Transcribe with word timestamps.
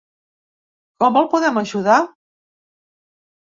Com 1.03 1.21
el 1.21 1.29
podem 1.35 1.61
ajudar? 1.65 2.01